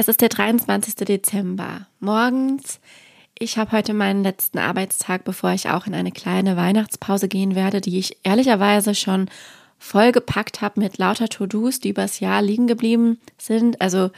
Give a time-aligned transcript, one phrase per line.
[0.00, 0.94] Es ist der 23.
[0.94, 1.86] Dezember.
[1.98, 2.80] Morgens.
[3.38, 7.82] Ich habe heute meinen letzten Arbeitstag, bevor ich auch in eine kleine Weihnachtspause gehen werde,
[7.82, 9.28] die ich ehrlicherweise schon
[9.78, 13.82] vollgepackt habe mit lauter To-Dos, die übers Jahr liegen geblieben sind.
[13.82, 14.10] Also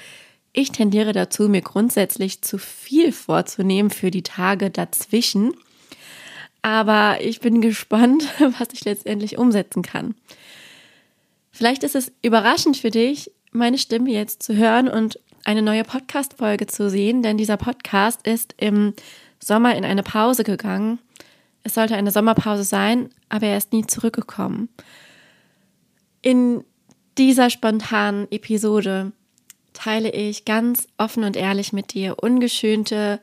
[0.52, 5.52] ich tendiere dazu, mir grundsätzlich zu viel vorzunehmen für die Tage dazwischen.
[6.62, 10.14] Aber ich bin gespannt, was ich letztendlich umsetzen kann.
[11.50, 16.66] Vielleicht ist es überraschend für dich, meine Stimme jetzt zu hören und eine neue Podcast-Folge
[16.66, 18.94] zu sehen, denn dieser Podcast ist im
[19.40, 20.98] Sommer in eine Pause gegangen.
[21.64, 24.68] Es sollte eine Sommerpause sein, aber er ist nie zurückgekommen.
[26.20, 26.64] In
[27.18, 29.12] dieser spontanen Episode
[29.72, 33.20] teile ich ganz offen und ehrlich mit dir ungeschönte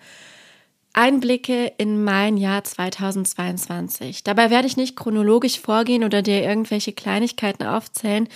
[0.94, 4.24] Einblicke in mein Jahr 2022.
[4.24, 8.28] Dabei werde ich nicht chronologisch vorgehen oder dir irgendwelche Kleinigkeiten aufzählen,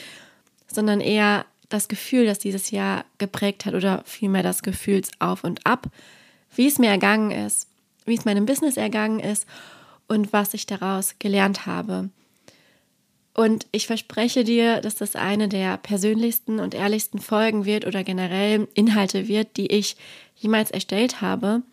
[0.68, 5.88] sondern eher das Gefühl, das dieses Jahr geprägt hat oder vielmehr das Gefühlsauf und ab,
[6.56, 7.68] wie es mir ergangen ist,
[8.06, 9.48] wie es meinem Business ergangen ist
[10.08, 12.10] und was ich daraus gelernt habe.
[13.34, 18.68] Und ich verspreche dir, dass das eine der persönlichsten und ehrlichsten Folgen wird oder generell
[18.76, 19.98] Inhalte wird, die ich
[20.36, 21.64] jemals erstellt habe.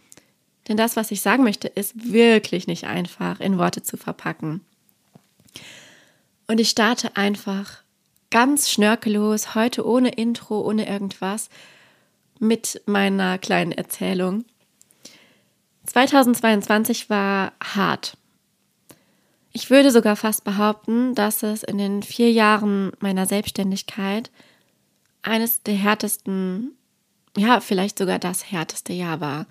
[0.68, 4.62] Denn das, was ich sagen möchte, ist wirklich nicht einfach in Worte zu verpacken.
[6.46, 7.82] Und ich starte einfach
[8.30, 11.48] ganz schnörkellos, heute ohne Intro, ohne irgendwas,
[12.38, 14.44] mit meiner kleinen Erzählung.
[15.86, 18.16] 2022 war hart.
[19.52, 24.30] Ich würde sogar fast behaupten, dass es in den vier Jahren meiner Selbstständigkeit
[25.22, 26.76] eines der härtesten,
[27.36, 29.46] ja, vielleicht sogar das härteste Jahr war.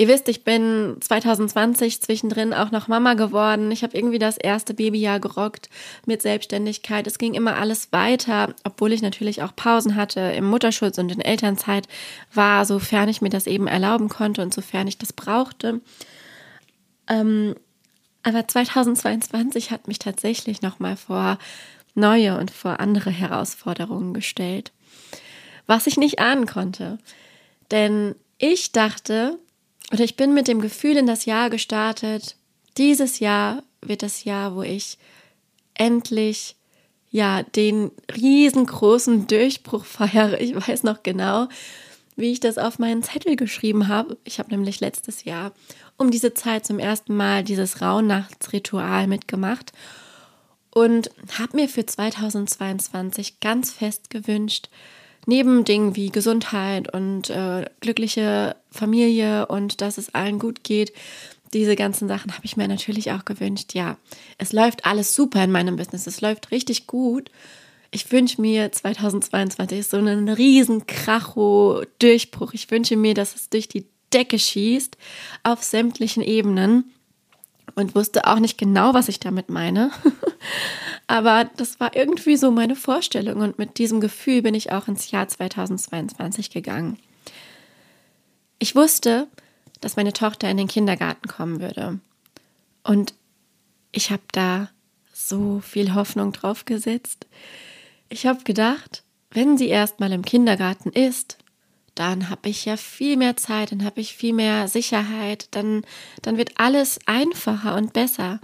[0.00, 3.70] Ihr wisst, ich bin 2020 zwischendrin auch noch Mama geworden.
[3.70, 5.68] Ich habe irgendwie das erste Babyjahr gerockt
[6.06, 7.06] mit Selbstständigkeit.
[7.06, 11.20] Es ging immer alles weiter, obwohl ich natürlich auch Pausen hatte im Mutterschutz und in
[11.20, 11.86] Elternzeit
[12.32, 15.82] war, sofern ich mir das eben erlauben konnte und sofern ich das brauchte.
[17.06, 17.54] Ähm,
[18.22, 21.36] aber 2022 hat mich tatsächlich nochmal vor
[21.94, 24.72] neue und vor andere Herausforderungen gestellt,
[25.66, 26.96] was ich nicht ahnen konnte.
[27.70, 29.38] Denn ich dachte,
[29.92, 32.36] oder ich bin mit dem Gefühl in das Jahr gestartet,
[32.76, 34.98] dieses Jahr wird das Jahr, wo ich
[35.74, 36.56] endlich
[37.10, 40.40] ja den riesengroßen Durchbruch feiere.
[40.40, 41.48] Ich weiß noch genau,
[42.16, 44.16] wie ich das auf meinen Zettel geschrieben habe.
[44.24, 45.52] Ich habe nämlich letztes Jahr
[45.96, 49.72] um diese Zeit zum ersten Mal dieses Rauhnachtsritual mitgemacht
[50.70, 54.68] und habe mir für 2022 ganz fest gewünscht,
[55.26, 60.92] neben Dingen wie Gesundheit und äh, glückliche Familie und dass es allen gut geht,
[61.52, 63.74] diese ganzen Sachen habe ich mir natürlich auch gewünscht.
[63.74, 63.96] Ja,
[64.38, 66.06] es läuft alles super in meinem Business.
[66.06, 67.30] Es läuft richtig gut.
[67.90, 72.52] Ich wünsche mir 2022 so einen riesen Kracho-Durchbruch.
[72.52, 74.96] Ich wünsche mir, dass es durch die Decke schießt
[75.42, 76.92] auf sämtlichen Ebenen
[77.74, 79.90] und wusste auch nicht genau, was ich damit meine.
[81.10, 85.10] Aber das war irgendwie so meine Vorstellung und mit diesem Gefühl bin ich auch ins
[85.10, 87.00] Jahr 2022 gegangen.
[88.60, 89.26] Ich wusste,
[89.80, 91.98] dass meine Tochter in den Kindergarten kommen würde.
[92.84, 93.12] Und
[93.90, 94.70] ich habe da
[95.12, 97.26] so viel Hoffnung drauf gesetzt.
[98.08, 101.38] Ich habe gedacht, wenn sie erst mal im Kindergarten ist,
[101.96, 105.84] dann habe ich ja viel mehr Zeit, dann habe ich viel mehr Sicherheit, dann,
[106.22, 108.38] dann wird alles einfacher und besser.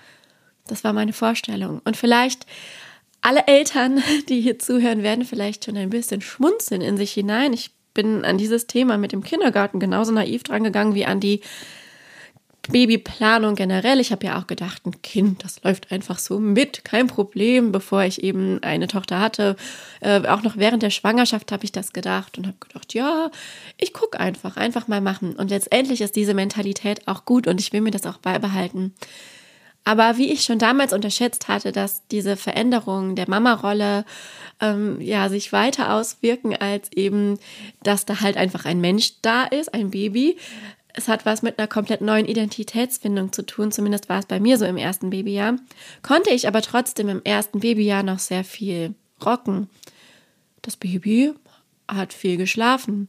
[0.66, 1.81] Das war meine Vorstellung.
[1.84, 2.47] Und vielleicht
[3.21, 7.53] alle Eltern, die hier zuhören, werden vielleicht schon ein bisschen schmunzeln in sich hinein.
[7.53, 11.41] Ich bin an dieses Thema mit dem Kindergarten genauso naiv drangegangen wie an die
[12.69, 14.00] Babyplanung generell.
[14.00, 17.72] Ich habe ja auch gedacht, ein Kind, das läuft einfach so mit, kein Problem.
[17.72, 19.56] Bevor ich eben eine Tochter hatte,
[20.00, 23.31] äh, auch noch während der Schwangerschaft habe ich das gedacht und habe gedacht, ja,
[23.78, 25.34] ich gucke einfach, einfach mal machen.
[25.37, 28.94] Und letztendlich ist diese Mentalität auch gut und ich will mir das auch beibehalten.
[29.86, 34.04] Aber wie ich schon damals unterschätzt hatte, dass diese Veränderungen der Mama-Rolle
[34.60, 37.38] ähm, ja sich weiter auswirken als eben,
[37.84, 40.38] dass da halt einfach ein Mensch da ist, ein Baby.
[40.92, 44.59] Es hat was mit einer komplett neuen Identitätsfindung zu tun, zumindest war es bei mir
[44.59, 45.54] so im ersten Babyjahr.
[46.03, 48.92] Konnte ich aber trotzdem im ersten Babyjahr noch sehr viel
[49.24, 49.71] rocken.
[50.62, 51.32] Das Baby
[51.86, 53.06] hat viel geschlafen,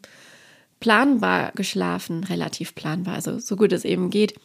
[0.79, 4.35] planbar geschlafen, relativ planbar, also so gut es eben geht.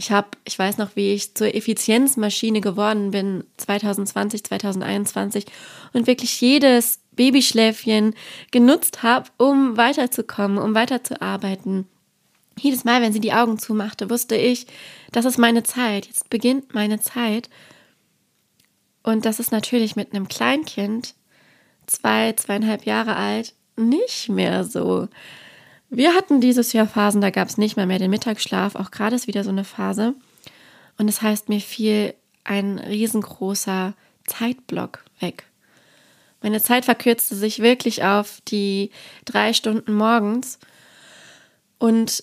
[0.00, 5.44] Ich habe, ich weiß noch, wie ich zur Effizienzmaschine geworden bin 2020, 2021
[5.92, 8.14] und wirklich jedes Babyschläfchen
[8.52, 11.88] genutzt habe, um weiterzukommen, um weiterzuarbeiten.
[12.60, 14.68] Jedes Mal, wenn sie die Augen zumachte, wusste ich,
[15.10, 17.50] das ist meine Zeit, jetzt beginnt meine Zeit.
[19.02, 21.16] Und das ist natürlich mit einem Kleinkind,
[21.86, 25.08] zwei, zweieinhalb Jahre alt, nicht mehr so.
[25.90, 28.74] Wir hatten dieses Jahr Phasen, da gab es nicht mal mehr den Mittagsschlaf.
[28.74, 30.14] Auch gerade ist wieder so eine Phase.
[30.98, 32.14] Und das heißt, mir fiel
[32.44, 33.94] ein riesengroßer
[34.26, 35.44] Zeitblock weg.
[36.42, 38.90] Meine Zeit verkürzte sich wirklich auf die
[39.24, 40.58] drei Stunden morgens
[41.78, 42.22] und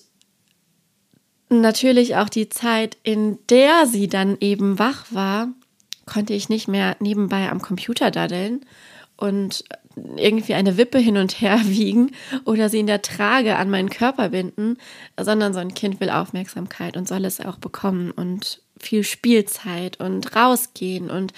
[1.48, 5.48] natürlich auch die Zeit, in der sie dann eben wach war,
[6.06, 8.64] konnte ich nicht mehr nebenbei am Computer daddeln
[9.16, 9.64] und
[9.96, 12.12] irgendwie eine Wippe hin und her wiegen
[12.44, 14.76] oder sie in der Trage an meinen Körper binden,
[15.18, 20.36] sondern so ein Kind will Aufmerksamkeit und soll es auch bekommen und viel Spielzeit und
[20.36, 21.32] rausgehen und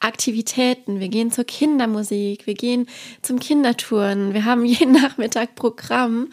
[0.00, 1.00] Aktivitäten.
[1.00, 2.86] Wir gehen zur Kindermusik, wir gehen
[3.20, 6.30] zum Kindertouren, wir haben jeden Nachmittag Programm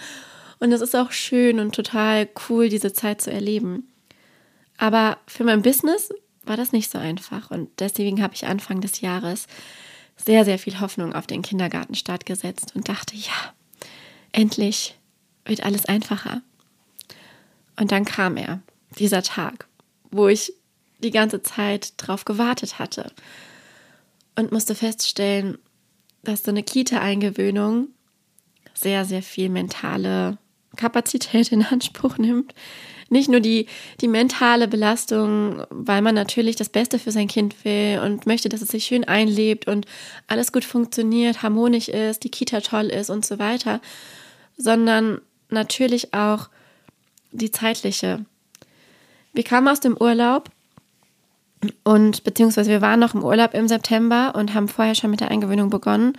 [0.59, 3.91] und es ist auch schön und total cool, diese Zeit zu erleben.
[4.77, 6.09] Aber für mein Business
[6.43, 9.47] war das nicht so einfach und deswegen habe ich Anfang des Jahres
[10.15, 13.53] sehr, sehr viel Hoffnung auf den Kindergartenstart gesetzt und dachte, ja,
[14.31, 14.95] endlich
[15.45, 16.41] wird alles einfacher.
[17.77, 18.61] Und dann kam er,
[18.97, 19.67] dieser Tag,
[20.11, 20.53] wo ich
[20.99, 23.11] die ganze Zeit drauf gewartet hatte
[24.35, 25.57] und musste feststellen,
[26.23, 27.89] dass so eine Kita-Eingewöhnung
[28.73, 30.37] sehr, sehr viel mentale
[30.75, 32.53] Kapazität in Anspruch nimmt.
[33.15, 33.67] Nicht nur die,
[34.01, 38.61] die mentale Belastung, weil man natürlich das Beste für sein Kind will und möchte, dass
[38.61, 39.85] es sich schön einlebt und
[40.27, 43.79] alles gut funktioniert, harmonisch ist, die Kita toll ist und so weiter,
[44.57, 46.49] sondern natürlich auch
[47.31, 48.25] die zeitliche.
[49.31, 50.49] Wir kamen aus dem Urlaub
[51.85, 55.31] und beziehungsweise wir waren noch im Urlaub im September und haben vorher schon mit der
[55.31, 56.17] Eingewöhnung begonnen.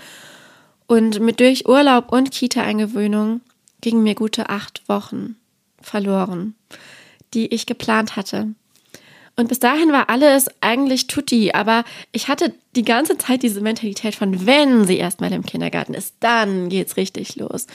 [0.87, 3.43] Und mit durch Urlaub und Kita-Eingewöhnung
[3.83, 5.37] gingen mir gute acht Wochen
[5.81, 6.55] verloren,
[7.35, 8.55] die ich geplant hatte.
[9.37, 14.15] Und bis dahin war alles eigentlich tutti, aber ich hatte die ganze Zeit diese Mentalität
[14.15, 17.67] von, wenn sie erstmal im Kindergarten ist, dann geht's richtig los.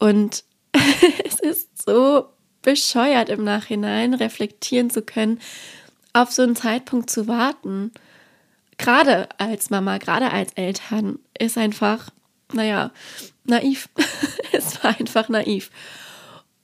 [0.00, 0.42] Und
[1.24, 2.26] es ist so
[2.62, 5.38] bescheuert im Nachhinein reflektieren zu können,
[6.12, 7.92] auf so einen Zeitpunkt zu warten.
[8.76, 12.10] Gerade als Mama, gerade als Eltern, ist einfach,
[12.52, 12.90] naja,
[13.44, 13.88] naiv.
[14.52, 15.70] es war einfach naiv.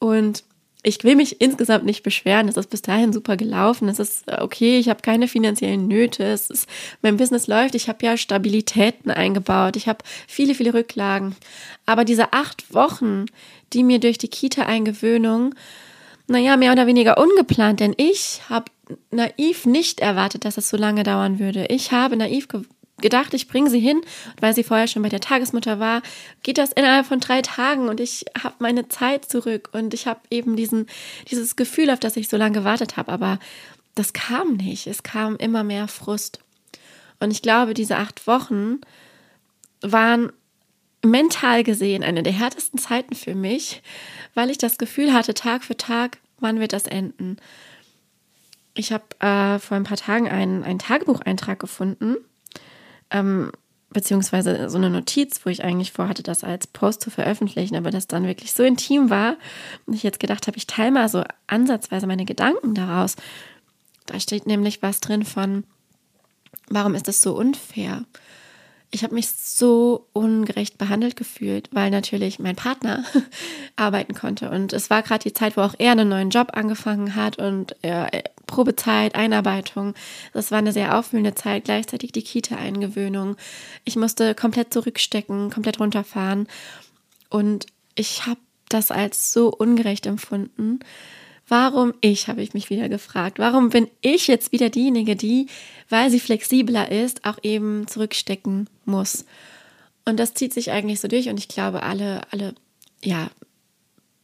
[0.00, 0.43] Und
[0.82, 2.49] ich will mich insgesamt nicht beschweren.
[2.49, 3.88] Es ist bis dahin super gelaufen.
[3.88, 4.79] Es ist okay.
[4.79, 6.25] Ich habe keine finanziellen Nöte.
[6.25, 6.67] Es ist,
[7.02, 7.75] mein Business läuft.
[7.75, 9.76] Ich habe ja Stabilitäten eingebaut.
[9.76, 11.37] Ich habe viele, viele Rücklagen.
[11.85, 13.26] Aber diese acht Wochen,
[13.73, 15.55] die mir durch die Kita-Eingewöhnung,
[16.26, 18.70] naja, mehr oder weniger ungeplant, denn ich habe
[19.11, 21.67] naiv nicht erwartet, dass es so lange dauern würde.
[21.67, 22.49] Ich habe naiv
[23.00, 24.00] gedacht, ich bringe sie hin,
[24.41, 26.02] weil sie vorher schon bei der Tagesmutter war,
[26.43, 30.20] geht das innerhalb von drei Tagen und ich habe meine Zeit zurück und ich habe
[30.31, 30.87] eben diesen,
[31.31, 33.12] dieses Gefühl, auf das ich so lange gewartet habe.
[33.12, 33.38] Aber
[33.94, 34.87] das kam nicht.
[34.87, 36.41] Es kam immer mehr Frust.
[37.19, 38.81] Und ich glaube, diese acht Wochen
[39.82, 40.32] waren
[41.05, 43.82] mental gesehen eine der härtesten Zeiten für mich,
[44.35, 47.37] weil ich das Gefühl hatte, Tag für Tag, wann wird das enden?
[48.75, 52.17] Ich habe äh, vor ein paar Tagen einen, einen Tagebucheintrag gefunden
[53.11, 53.51] ähm,
[53.93, 58.07] beziehungsweise so eine Notiz, wo ich eigentlich vorhatte, das als Post zu veröffentlichen, aber das
[58.07, 59.37] dann wirklich so intim war
[59.87, 63.17] und ich jetzt gedacht habe, ich teile mal so ansatzweise meine Gedanken daraus.
[64.07, 65.65] Da steht nämlich was drin von,
[66.69, 68.05] warum ist das so unfair?
[68.93, 73.05] Ich habe mich so ungerecht behandelt gefühlt, weil natürlich mein Partner
[73.77, 74.51] arbeiten konnte.
[74.51, 77.77] Und es war gerade die Zeit, wo auch er einen neuen Job angefangen hat und
[77.82, 79.94] äh, Probezeit, Einarbeitung.
[80.32, 83.37] Das war eine sehr aufwühlende Zeit, gleichzeitig die Kita-Eingewöhnung.
[83.85, 86.49] Ich musste komplett zurückstecken, komplett runterfahren.
[87.29, 90.81] Und ich habe das als so ungerecht empfunden.
[91.51, 93.41] Warum ich, habe ich mich wieder gefragt.
[93.41, 95.49] Warum bin ich jetzt wieder diejenige, die,
[95.89, 99.25] weil sie flexibler ist, auch eben zurückstecken muss?
[100.05, 102.55] Und das zieht sich eigentlich so durch und ich glaube, alle, alle,
[103.03, 103.31] ja,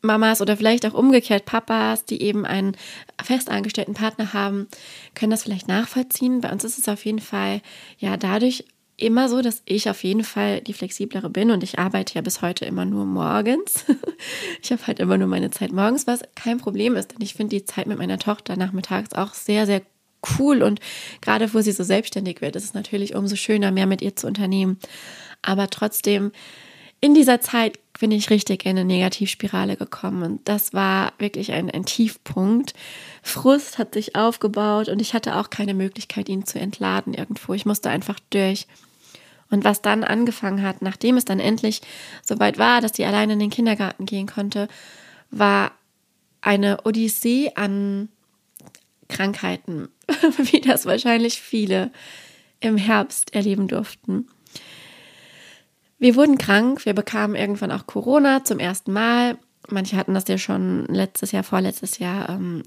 [0.02, 2.76] Mamas oder vielleicht auch umgekehrt Papas, die eben einen
[3.20, 4.68] festangestellten Partner haben,
[5.16, 6.40] können das vielleicht nachvollziehen.
[6.40, 7.60] Bei uns ist es auf jeden Fall
[7.98, 8.64] ja dadurch
[8.96, 12.40] immer so, dass ich auf jeden Fall die flexiblere bin und ich arbeite ja bis
[12.40, 13.84] heute immer nur morgens.
[14.62, 17.56] ich habe halt immer nur meine Zeit morgens, was kein Problem ist, denn ich finde
[17.56, 19.82] die Zeit mit meiner Tochter nachmittags auch sehr, sehr
[20.38, 20.80] cool und
[21.20, 24.26] gerade wo sie so selbstständig wird, ist es natürlich umso schöner, mehr mit ihr zu
[24.26, 24.78] unternehmen.
[25.42, 26.32] Aber trotzdem
[27.06, 31.70] in dieser Zeit bin ich richtig in eine Negativspirale gekommen und das war wirklich ein,
[31.70, 32.74] ein Tiefpunkt.
[33.22, 37.54] Frust hat sich aufgebaut und ich hatte auch keine Möglichkeit, ihn zu entladen irgendwo.
[37.54, 38.66] Ich musste einfach durch.
[39.50, 41.80] Und was dann angefangen hat, nachdem es dann endlich
[42.24, 44.66] soweit war, dass sie alleine in den Kindergarten gehen konnte,
[45.30, 45.70] war
[46.40, 48.08] eine Odyssee an
[49.08, 49.90] Krankheiten,
[50.38, 51.92] wie das wahrscheinlich viele
[52.58, 54.26] im Herbst erleben durften.
[55.98, 59.38] Wir wurden krank, wir bekamen irgendwann auch Corona zum ersten Mal.
[59.68, 62.62] Manche hatten das ja schon letztes Jahr, vorletztes Jahr, ähm,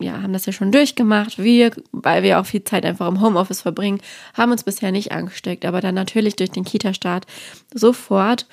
[0.00, 1.38] ja, haben das ja schon durchgemacht.
[1.38, 4.00] Wir, weil wir auch viel Zeit einfach im Homeoffice verbringen,
[4.34, 7.26] haben uns bisher nicht angesteckt, aber dann natürlich durch den Kita-Start
[7.72, 8.46] sofort.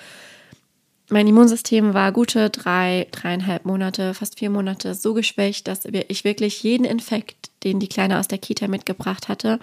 [1.10, 6.62] Mein Immunsystem war gute drei, dreieinhalb Monate, fast vier Monate so geschwächt, dass ich wirklich
[6.62, 9.60] jeden Infekt, den die Kleine aus der Kita mitgebracht hatte,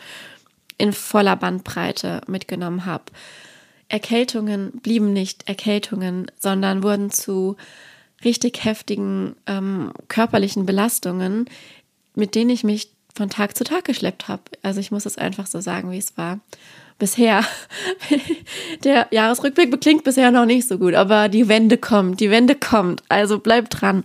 [0.77, 3.05] in voller Bandbreite mitgenommen habe.
[3.89, 7.57] Erkältungen blieben nicht Erkältungen, sondern wurden zu
[8.25, 11.49] richtig heftigen ähm, körperlichen Belastungen,
[12.15, 14.43] mit denen ich mich von Tag zu Tag geschleppt habe.
[14.63, 16.41] Also ich muss es einfach so sagen, wie es war.
[16.99, 17.45] Bisher,
[18.85, 23.03] der Jahresrückblick klingt bisher noch nicht so gut, aber die Wende kommt, die Wende kommt.
[23.09, 24.05] Also bleibt dran.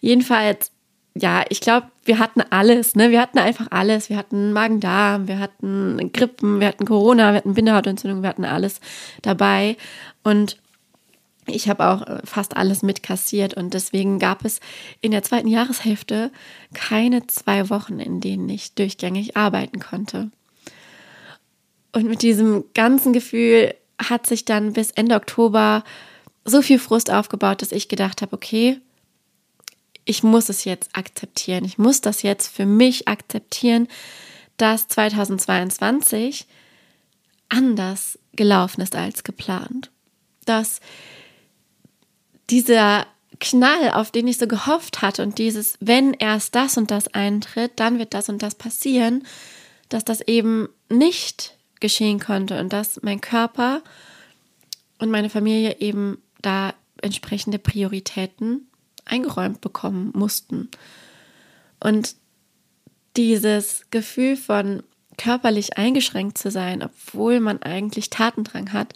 [0.00, 0.70] Jedenfalls,
[1.20, 3.10] ja, ich glaube, wir hatten alles, ne?
[3.10, 4.08] Wir hatten einfach alles.
[4.08, 8.80] Wir hatten Magen-Darm, wir hatten Grippen, wir hatten Corona, wir hatten Bindehautentzündung, wir hatten alles
[9.22, 9.76] dabei.
[10.22, 10.58] Und
[11.46, 14.60] ich habe auch äh, fast alles mitkassiert und deswegen gab es
[15.00, 16.30] in der zweiten Jahreshälfte
[16.74, 20.30] keine zwei Wochen, in denen ich durchgängig arbeiten konnte.
[21.92, 25.82] Und mit diesem ganzen Gefühl hat sich dann bis Ende Oktober
[26.44, 28.80] so viel Frust aufgebaut, dass ich gedacht habe, okay,
[30.08, 31.66] ich muss es jetzt akzeptieren.
[31.66, 33.88] Ich muss das jetzt für mich akzeptieren,
[34.56, 36.46] dass 2022
[37.50, 39.90] anders gelaufen ist als geplant.
[40.46, 40.80] Dass
[42.48, 43.06] dieser
[43.38, 47.72] Knall, auf den ich so gehofft hatte und dieses, wenn erst das und das eintritt,
[47.76, 49.26] dann wird das und das passieren,
[49.90, 53.82] dass das eben nicht geschehen konnte und dass mein Körper
[54.98, 56.72] und meine Familie eben da
[57.02, 58.67] entsprechende Prioritäten
[59.08, 60.68] eingeräumt bekommen mussten.
[61.80, 62.16] Und
[63.16, 64.82] dieses Gefühl von
[65.16, 68.94] körperlich eingeschränkt zu sein, obwohl man eigentlich Tatendrang hat,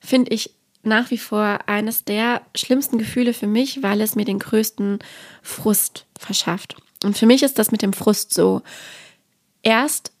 [0.00, 4.38] finde ich nach wie vor eines der schlimmsten Gefühle für mich, weil es mir den
[4.38, 5.00] größten
[5.42, 6.76] Frust verschafft.
[7.02, 8.62] Und für mich ist das mit dem Frust so.
[9.62, 10.12] Erst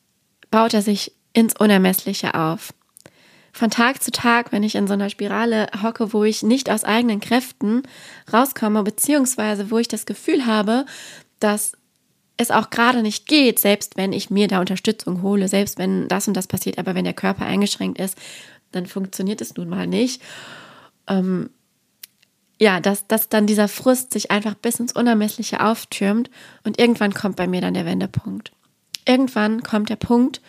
[0.50, 2.74] baut er sich ins Unermessliche auf.
[3.56, 6.84] Von Tag zu Tag, wenn ich in so einer Spirale hocke, wo ich nicht aus
[6.84, 7.84] eigenen Kräften
[8.30, 10.84] rauskomme, beziehungsweise wo ich das Gefühl habe,
[11.40, 11.72] dass
[12.36, 16.28] es auch gerade nicht geht, selbst wenn ich mir da Unterstützung hole, selbst wenn das
[16.28, 18.18] und das passiert, aber wenn der Körper eingeschränkt ist,
[18.72, 20.20] dann funktioniert es nun mal nicht.
[21.06, 21.48] Ähm,
[22.60, 26.28] ja, dass, dass dann dieser Frust sich einfach bis ins Unermessliche auftürmt
[26.64, 28.52] und irgendwann kommt bei mir dann der Wendepunkt.
[29.06, 30.42] Irgendwann kommt der Punkt,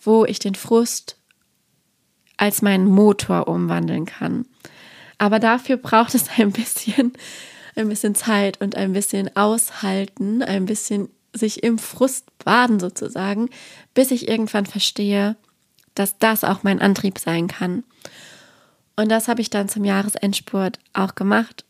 [0.00, 1.17] wo ich den Frust
[2.38, 4.46] als meinen Motor umwandeln kann.
[5.18, 7.12] Aber dafür braucht es ein bisschen,
[7.76, 13.50] ein bisschen Zeit und ein bisschen Aushalten, ein bisschen sich im Frust baden sozusagen,
[13.92, 15.36] bis ich irgendwann verstehe,
[15.94, 17.84] dass das auch mein Antrieb sein kann.
[18.96, 21.64] Und das habe ich dann zum Jahresendspurt auch gemacht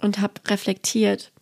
[0.00, 1.32] und habe reflektiert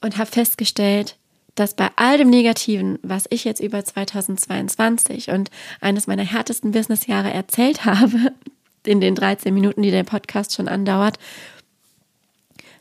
[0.00, 1.16] und habe festgestellt,
[1.56, 7.32] dass bei all dem Negativen, was ich jetzt über 2022 und eines meiner härtesten Businessjahre
[7.32, 8.32] erzählt habe,
[8.86, 11.18] in den 13 Minuten, die der Podcast schon andauert,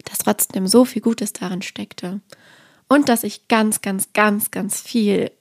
[0.04, 2.22] dass trotzdem so viel Gutes darin steckte.
[2.88, 5.32] Und dass ich ganz, ganz, ganz, ganz viel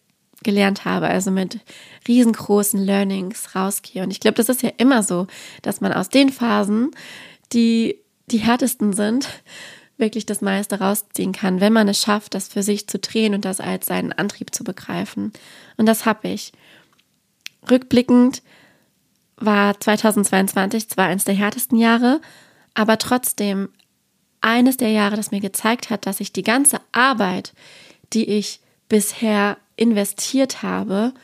[0.43, 1.61] gelernt habe, also mit
[2.09, 4.03] riesengroßen Learnings rausgehe.
[4.03, 5.27] Und ich glaube, das ist ja immer so,
[5.63, 6.91] dass man aus den Phasen,
[7.53, 7.99] die
[8.31, 9.29] die härtesten sind,
[9.97, 13.45] wirklich das meiste rausziehen kann, wenn man es schafft, das für sich zu drehen und
[13.45, 15.33] das als seinen Antrieb zu begreifen.
[15.77, 16.53] Und das habe ich.
[17.71, 18.43] Rückblickend
[19.37, 22.21] war 2022 zwar eines der härtesten Jahre,
[22.75, 23.69] aber trotzdem
[24.41, 27.53] eines der Jahre, das mir gezeigt hat, dass ich die ganze Arbeit,
[28.13, 31.15] die ich bisher investiert habe,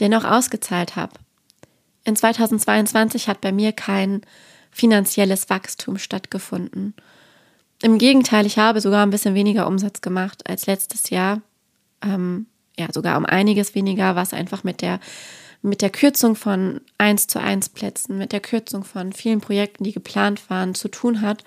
[0.00, 1.14] dennoch ausgezahlt habe.
[2.04, 4.22] In 2022 hat bei mir kein
[4.70, 6.94] finanzielles Wachstum stattgefunden.
[7.84, 11.42] Im Gegenteil, ich habe sogar ein bisschen weniger Umsatz gemacht als letztes Jahr.
[12.02, 12.46] Ähm,
[12.78, 15.00] ja, sogar um einiges weniger, was einfach mit der,
[15.60, 19.92] mit der Kürzung von 1 zu 1 Plätzen, mit der Kürzung von vielen Projekten, die
[19.92, 21.44] geplant waren, zu tun hat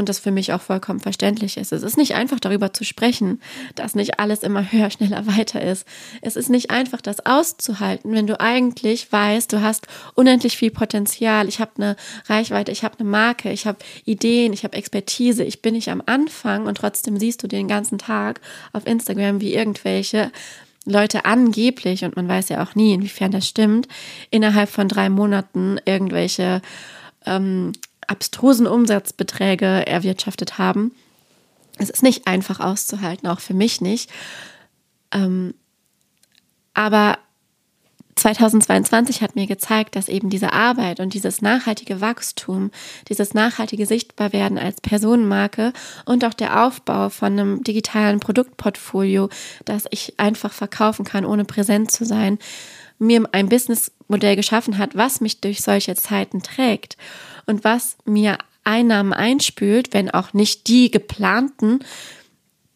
[0.00, 1.72] und das für mich auch vollkommen verständlich ist.
[1.72, 3.40] Es ist nicht einfach darüber zu sprechen,
[3.74, 5.86] dass nicht alles immer höher, schneller, weiter ist.
[6.22, 11.48] Es ist nicht einfach, das auszuhalten, wenn du eigentlich weißt, du hast unendlich viel Potenzial.
[11.48, 15.44] Ich habe eine Reichweite, ich habe eine Marke, ich habe Ideen, ich habe Expertise.
[15.44, 18.40] Ich bin nicht am Anfang und trotzdem siehst du den ganzen Tag
[18.72, 20.32] auf Instagram, wie irgendwelche
[20.86, 23.86] Leute angeblich, und man weiß ja auch nie, inwiefern das stimmt,
[24.30, 26.62] innerhalb von drei Monaten irgendwelche
[27.26, 27.72] ähm,
[28.10, 30.92] abstrusen Umsatzbeträge erwirtschaftet haben.
[31.78, 34.10] Es ist nicht einfach auszuhalten, auch für mich nicht.
[35.12, 35.54] Ähm,
[36.74, 37.18] aber
[38.16, 42.70] 2022 hat mir gezeigt, dass eben diese Arbeit und dieses nachhaltige Wachstum,
[43.08, 45.72] dieses nachhaltige Sichtbarwerden als Personenmarke
[46.04, 49.30] und auch der Aufbau von einem digitalen Produktportfolio,
[49.64, 52.38] das ich einfach verkaufen kann, ohne präsent zu sein,
[52.98, 56.98] mir ein Businessmodell geschaffen hat, was mich durch solche Zeiten trägt
[57.46, 61.80] und was mir Einnahmen einspült, wenn auch nicht die geplanten,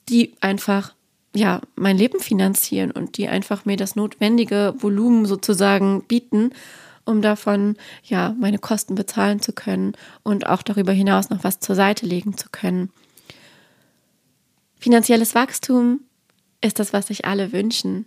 [0.09, 0.95] die einfach
[1.35, 6.51] ja, mein Leben finanzieren und die einfach mir das notwendige Volumen sozusagen bieten,
[7.05, 11.75] um davon ja meine Kosten bezahlen zu können und auch darüber hinaus noch was zur
[11.75, 12.91] Seite legen zu können.
[14.79, 16.01] Finanzielles Wachstum
[16.61, 18.07] ist das, was sich alle wünschen.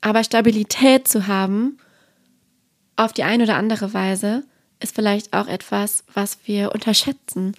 [0.00, 1.78] Aber Stabilität zu haben,
[2.96, 4.44] auf die eine oder andere Weise,
[4.80, 7.54] ist vielleicht auch etwas, was wir unterschätzen.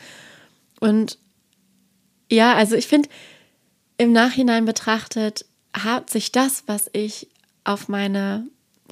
[0.79, 1.17] Und
[2.29, 3.09] ja, also ich finde,
[3.97, 7.27] im Nachhinein betrachtet hat sich das, was ich
[7.63, 8.47] auf meine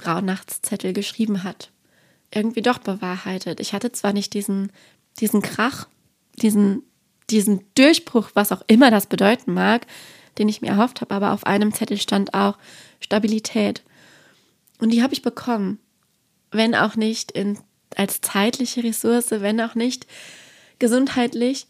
[0.06, 1.72] Rauhnachtszettel geschrieben hat,
[2.34, 3.60] irgendwie doch bewahrheitet.
[3.60, 4.72] Ich hatte zwar nicht diesen,
[5.20, 5.88] diesen Krach,
[6.36, 6.84] diesen,
[7.30, 9.86] diesen Durchbruch, was auch immer das bedeuten mag,
[10.38, 12.58] den ich mir erhofft habe, aber auf einem Zettel stand auch
[13.00, 13.84] Stabilität.
[14.80, 15.80] Und die habe ich bekommen.
[16.51, 17.60] Wenn auch nicht in,
[17.98, 20.08] als zeitliche Ressource, wenn auch nicht
[20.80, 21.68] gesundheitlich,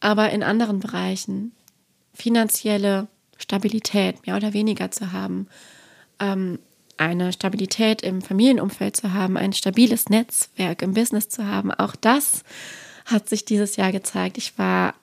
[0.00, 1.52] aber in anderen Bereichen
[2.12, 5.48] finanzielle Stabilität mehr oder weniger zu haben,
[6.20, 6.58] ähm,
[6.96, 11.72] eine Stabilität im Familienumfeld zu haben, ein stabiles Netzwerk im Business zu haben.
[11.72, 12.44] Auch das
[13.04, 14.38] hat sich dieses Jahr gezeigt.
[14.38, 14.94] Ich war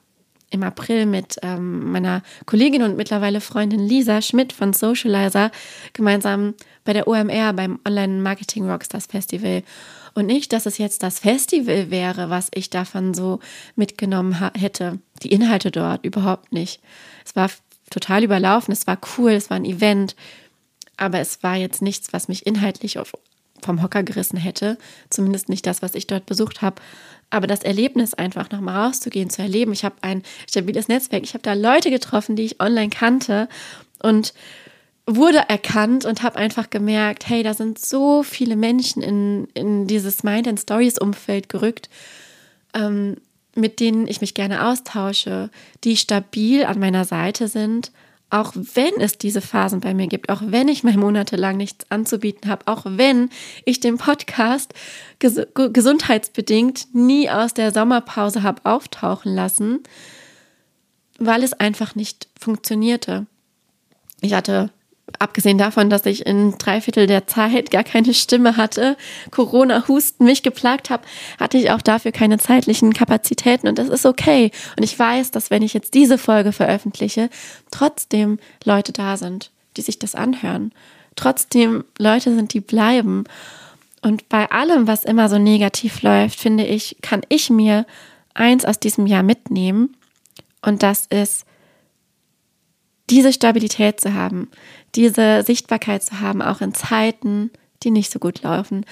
[0.52, 5.50] im April mit ähm, meiner Kollegin und mittlerweile Freundin Lisa Schmidt von Socializer
[5.92, 6.54] gemeinsam
[6.84, 9.62] bei der OMR beim Online Marketing Rockstars Festival.
[10.14, 13.40] Und nicht, dass es jetzt das Festival wäre, was ich davon so
[13.76, 14.98] mitgenommen hätte.
[15.22, 16.80] Die Inhalte dort überhaupt nicht.
[17.24, 17.50] Es war
[17.90, 20.14] total überlaufen, es war cool, es war ein Event,
[20.96, 23.12] aber es war jetzt nichts, was mich inhaltlich auf,
[23.62, 24.76] vom Hocker gerissen hätte.
[25.08, 26.82] Zumindest nicht das, was ich dort besucht habe.
[27.32, 29.72] Aber das Erlebnis, einfach nochmal rauszugehen, zu erleben.
[29.72, 31.22] Ich habe ein stabiles Netzwerk.
[31.22, 33.48] Ich habe da Leute getroffen, die ich online kannte.
[34.02, 34.34] Und
[35.06, 40.22] wurde erkannt und habe einfach gemerkt, hey, da sind so viele Menschen in, in dieses
[40.22, 41.88] Mind and Stories Umfeld gerückt,
[42.74, 43.16] ähm,
[43.54, 45.50] mit denen ich mich gerne austausche,
[45.84, 47.92] die stabil an meiner Seite sind,
[48.32, 52.50] auch wenn es diese Phasen bei mir gibt, auch wenn ich mal monatelang nichts anzubieten
[52.50, 53.28] habe, auch wenn
[53.64, 54.72] ich den Podcast
[55.18, 59.80] ges gesundheitsbedingt nie aus der Sommerpause habe auftauchen lassen,
[61.18, 63.26] weil es einfach nicht funktionierte.
[64.22, 64.70] Ich hatte
[65.22, 68.96] abgesehen davon, dass ich in drei Viertel der Zeit gar keine Stimme hatte,
[69.30, 71.04] Corona-Husten mich geplagt habe,
[71.38, 74.50] hatte ich auch dafür keine zeitlichen Kapazitäten und das ist okay.
[74.76, 77.30] Und ich weiß, dass wenn ich jetzt diese Folge veröffentliche,
[77.70, 80.72] trotzdem Leute da sind, die sich das anhören.
[81.16, 83.24] Trotzdem Leute sind, die bleiben.
[84.00, 87.86] Und bei allem, was immer so negativ läuft, finde ich, kann ich mir
[88.34, 89.94] eins aus diesem Jahr mitnehmen.
[90.62, 91.44] Und das ist,
[93.12, 94.50] diese Stabilität zu haben,
[94.94, 97.50] diese Sichtbarkeit zu haben, auch in Zeiten,
[97.82, 98.86] die nicht so gut laufen,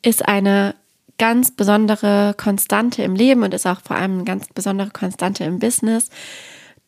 [0.00, 0.74] ist eine
[1.18, 5.58] ganz besondere Konstante im Leben und ist auch vor allem eine ganz besondere Konstante im
[5.58, 6.08] Business,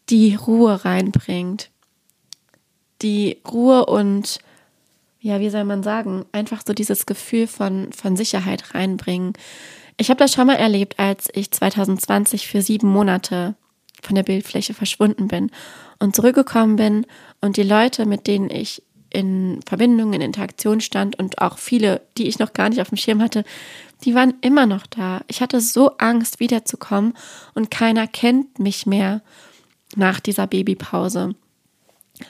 [0.08, 1.70] die Ruhe reinbringt.
[3.02, 4.38] Die Ruhe und,
[5.20, 9.34] ja, wie soll man sagen, einfach so dieses Gefühl von, von Sicherheit reinbringen.
[9.98, 13.54] Ich habe das schon mal erlebt, als ich 2020 für sieben Monate
[14.06, 15.50] von der Bildfläche verschwunden bin
[15.98, 17.06] und zurückgekommen bin
[17.40, 22.26] und die Leute, mit denen ich in Verbindung, in Interaktion stand und auch viele, die
[22.26, 23.44] ich noch gar nicht auf dem Schirm hatte,
[24.02, 25.20] die waren immer noch da.
[25.28, 27.14] Ich hatte so Angst, wiederzukommen
[27.54, 29.22] und keiner kennt mich mehr
[29.94, 31.34] nach dieser Babypause.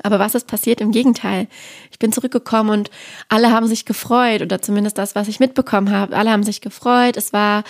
[0.03, 0.81] Aber was ist passiert?
[0.81, 1.49] Im Gegenteil.
[1.91, 2.91] Ich bin zurückgekommen und
[3.29, 6.17] alle haben sich gefreut oder zumindest das, was ich mitbekommen habe.
[6.17, 7.17] Alle haben sich gefreut.
[7.17, 7.65] Es war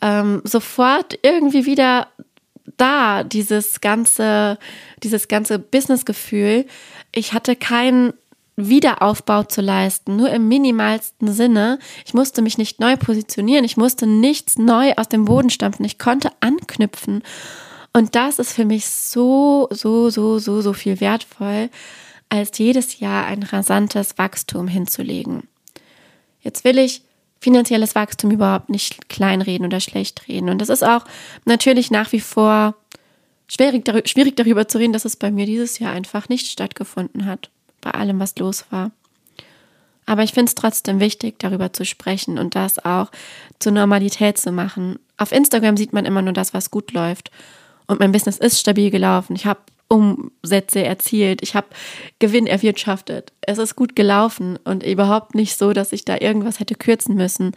[0.00, 2.08] ähm, sofort irgendwie wieder
[2.76, 4.58] da, dieses ganze,
[5.02, 6.66] dieses ganze Businessgefühl.
[7.12, 8.12] Ich hatte keinen
[8.56, 11.78] Wiederaufbau zu leisten, nur im minimalsten Sinne.
[12.04, 15.98] Ich musste mich nicht neu positionieren, ich musste nichts neu aus dem Boden stampfen, ich
[15.98, 17.22] konnte anknüpfen.
[17.92, 21.70] Und das ist für mich so, so, so, so, so viel wertvoll,
[22.28, 25.48] als jedes Jahr ein rasantes Wachstum hinzulegen.
[26.40, 27.02] Jetzt will ich
[27.42, 30.48] finanzielles Wachstum überhaupt nicht kleinreden oder schlecht reden.
[30.48, 31.04] Und das ist auch
[31.44, 32.76] natürlich nach wie vor
[33.48, 37.50] schwierig, schwierig darüber zu reden, dass es bei mir dieses Jahr einfach nicht stattgefunden hat,
[37.80, 38.92] bei allem, was los war.
[40.06, 43.10] Aber ich finde es trotzdem wichtig, darüber zu sprechen und das auch
[43.58, 45.00] zur Normalität zu machen.
[45.16, 47.30] Auf Instagram sieht man immer nur das, was gut läuft.
[47.86, 49.34] Und mein Business ist stabil gelaufen.
[49.34, 49.60] Ich habe
[49.92, 51.66] Umsätze erzielt, ich habe
[52.18, 56.74] Gewinn erwirtschaftet, es ist gut gelaufen und überhaupt nicht so, dass ich da irgendwas hätte
[56.74, 57.52] kürzen müssen.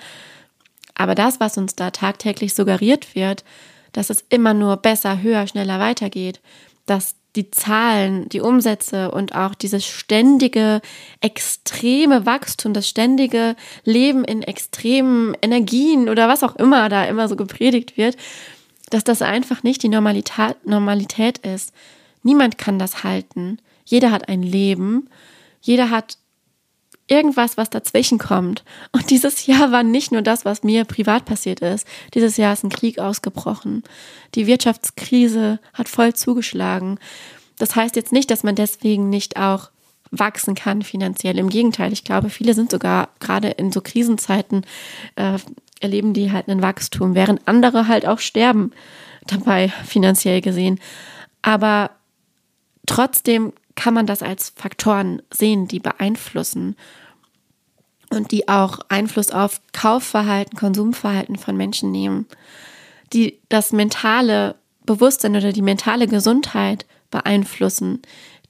[0.96, 3.46] Aber das, was uns da tagtäglich suggeriert wird,
[3.94, 6.42] dass es immer nur besser, höher, schneller weitergeht,
[6.86, 10.82] dass die Zahlen, die Umsätze und auch dieses ständige,
[11.22, 17.36] extreme Wachstum, das ständige Leben in extremen Energien oder was auch immer da immer so
[17.38, 18.18] gepredigt wird,
[18.90, 21.74] dass das einfach nicht die Normalität, Normalität ist.
[22.26, 23.60] Niemand kann das halten.
[23.86, 25.10] Jeder hat ein Leben.
[25.62, 26.18] Jeder hat
[27.08, 28.64] irgendwas, was dazwischen kommt.
[28.92, 31.88] Und dieses Jahr war nicht nur das, was mir privat passiert ist.
[32.16, 33.84] Dieses Jahr ist ein Krieg ausgebrochen.
[34.34, 36.98] Die Wirtschaftskrise hat voll zugeschlagen.
[37.60, 39.70] Das heißt jetzt nicht, dass man deswegen nicht auch
[40.10, 41.38] wachsen kann finanziell.
[41.38, 44.66] Im Gegenteil, ich glaube, viele sind sogar gerade in so Krisenzeiten
[45.16, 45.38] äh,
[45.80, 48.72] erleben die halt ein Wachstum, während andere halt auch sterben
[49.28, 50.80] dabei finanziell gesehen.
[51.44, 51.92] Aber
[52.86, 56.76] trotzdem kann man das als Faktoren sehen, die beeinflussen
[58.10, 62.28] und die auch Einfluss auf Kaufverhalten, Konsumverhalten von Menschen nehmen,
[63.14, 68.02] die das mentale Bewusstsein oder die mentale Gesundheit beeinflussen,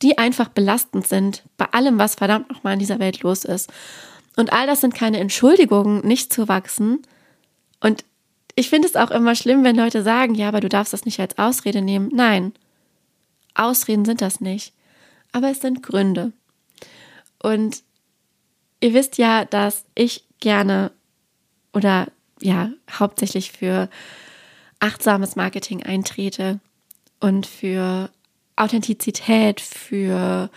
[0.02, 3.71] die einfach belastend sind bei allem, was verdammt nochmal in dieser Welt los ist.
[4.36, 7.02] Und all das sind keine Entschuldigungen, nicht zu wachsen.
[7.80, 8.04] Und
[8.56, 11.19] ich finde es auch immer schlimm, wenn Leute sagen, ja, aber du darfst das nicht
[11.19, 12.10] als Ausrede nehmen.
[12.13, 12.54] Nein,
[13.55, 14.73] Ausreden sind das nicht
[15.35, 16.31] aber es sind Gründe.
[17.43, 17.83] Und
[18.79, 20.93] ihr wisst ja, dass ich gerne
[21.73, 22.07] oder
[22.39, 23.89] ja, hauptsächlich für
[24.79, 26.61] achtsames Marketing eintrete
[27.19, 28.09] und für
[28.55, 30.49] Authentizität, für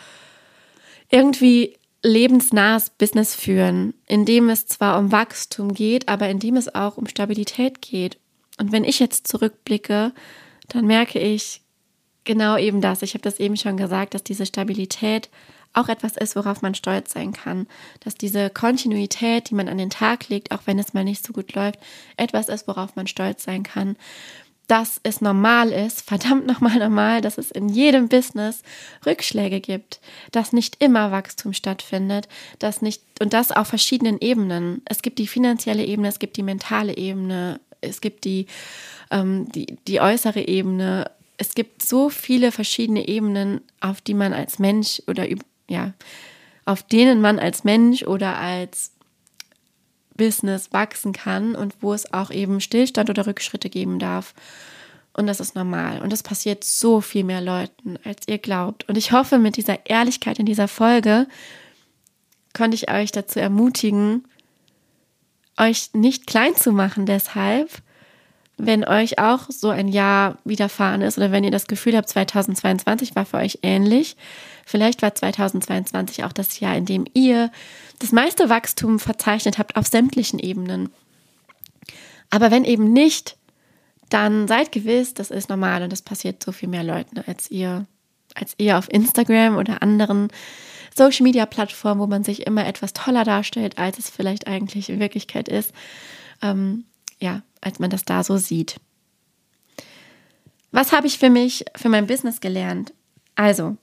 [1.11, 6.73] irgendwie lebensnahes Business führen, in dem es zwar um Wachstum geht, aber in dem es
[6.73, 8.21] auch um Stabilität geht.
[8.61, 10.13] Und wenn ich jetzt zurückblicke,
[10.69, 11.63] dann merke ich,
[12.29, 13.03] genau eben das.
[13.03, 15.31] Ich habe das eben schon gesagt, dass diese Stabilität
[15.73, 17.67] auch etwas ist, worauf man stolz sein kann.
[18.01, 21.33] Dass diese Kontinuität, die man an den Tag legt, auch wenn es mal nicht so
[21.33, 21.81] gut läuft,
[22.17, 23.97] etwas ist, worauf man stolz sein kann.
[24.67, 28.63] Dass es normal ist, verdammt nochmal normal, dass es in jedem Business
[29.07, 29.99] Rückschläge gibt,
[30.31, 34.83] dass nicht immer Wachstum stattfindet, dass nicht, und das auf verschiedenen Ebenen.
[34.85, 38.49] Es gibt die finanzielle Ebene, es gibt die mentale Ebene, es gibt die,
[39.11, 44.59] ähm, die, die äußere Ebene es gibt so viele verschiedene Ebenen, auf die man als
[44.59, 45.27] Mensch oder
[45.69, 45.95] ja,
[46.65, 48.93] auf denen man als Mensch oder als
[50.17, 54.35] Business wachsen kann und wo es auch eben Stillstand oder Rückschritte geben darf.
[55.15, 56.03] Und das ist normal.
[56.03, 58.89] Und das passiert so viel mehr Leuten, als ihr glaubt.
[58.89, 61.27] Und ich hoffe, mit dieser Ehrlichkeit in dieser Folge
[62.53, 64.25] konnte ich euch dazu ermutigen,
[65.57, 67.71] euch nicht klein zu machen deshalb,
[68.59, 73.15] wenn euch auch so ein Jahr widerfahren ist oder wenn ihr das Gefühl habt, 2022
[73.15, 74.17] war für euch ähnlich.
[74.67, 77.51] Vielleicht war 2022 auch das Jahr, in dem ihr
[78.01, 80.91] das meiste Wachstum verzeichnet habt auf sämtlichen Ebenen.
[82.31, 83.37] Aber wenn eben nicht,
[84.11, 87.87] dann seid gewiss, das ist normal und das passiert so viel mehr Leuten als ihr,
[88.35, 90.29] als ihr auf Instagram oder anderen
[90.97, 94.99] Social Media Plattformen, wo man sich immer etwas toller darstellt, als es vielleicht eigentlich in
[94.99, 95.73] Wirklichkeit ist.
[96.43, 96.85] Ähm,
[97.21, 98.77] ja, als man das da so sieht.
[100.71, 102.93] Was habe ich für mich, für mein Business gelernt?
[103.35, 103.77] Also,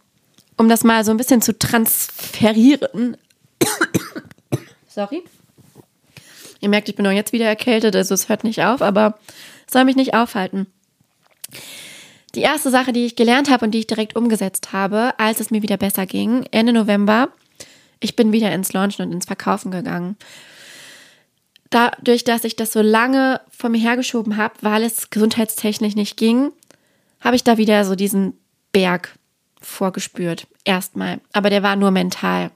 [0.58, 3.18] um das mal so ein bisschen zu transferieren.
[4.88, 5.24] Sorry.
[6.62, 9.20] Ihr merkt, ich bin auch jetzt wieder erkältet, also es hört nicht auf, aber
[9.70, 10.68] soll mich nicht aufhalten.
[12.34, 15.52] Die erste Sache, die ich gelernt habe und die ich direkt umgesetzt habe, als es
[15.52, 17.30] mir wieder besser ging, Ende November,
[18.00, 20.18] ich bin wieder ins Launchen und ins Verkaufen gegangen
[21.76, 26.52] dadurch, dass ich das so lange vor mir hergeschoben habe, weil es gesundheitstechnisch nicht ging,
[27.20, 28.34] habe ich da wieder so diesen
[28.72, 29.18] Berg
[29.62, 30.48] vorgespürt.
[30.64, 31.20] Erstmal.
[31.34, 32.52] Aber der war nur mental.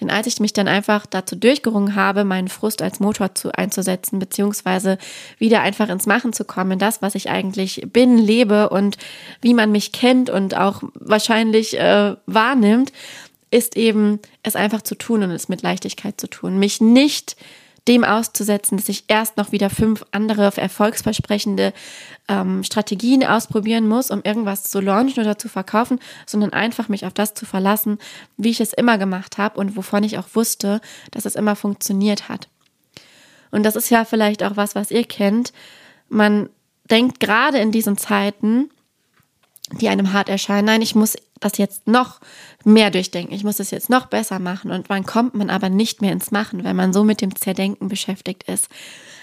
[0.00, 4.18] Denn als ich mich dann einfach dazu durchgerungen habe, meinen Frust als Motor zu, einzusetzen,
[4.18, 4.98] beziehungsweise
[5.38, 8.96] wieder einfach ins Machen zu kommen, das, was ich eigentlich bin, lebe und
[9.40, 12.92] wie man mich kennt und auch wahrscheinlich äh, wahrnimmt,
[13.50, 16.58] ist eben es einfach zu tun und es mit Leichtigkeit zu tun.
[16.58, 17.36] Mich nicht
[17.88, 21.72] dem auszusetzen, dass ich erst noch wieder fünf andere erfolgsversprechende
[22.28, 27.12] ähm, Strategien ausprobieren muss, um irgendwas zu launchen oder zu verkaufen, sondern einfach mich auf
[27.12, 27.98] das zu verlassen,
[28.36, 32.28] wie ich es immer gemacht habe und wovon ich auch wusste, dass es immer funktioniert
[32.28, 32.48] hat.
[33.50, 35.52] Und das ist ja vielleicht auch was, was ihr kennt.
[36.08, 36.48] Man
[36.90, 38.70] denkt gerade in diesen Zeiten,
[39.78, 42.20] die einem hart erscheinen, nein, ich muss das jetzt noch
[42.64, 46.00] mehr durchdenken, ich muss das jetzt noch besser machen und wann kommt man aber nicht
[46.00, 48.68] mehr ins Machen, wenn man so mit dem Zerdenken beschäftigt ist.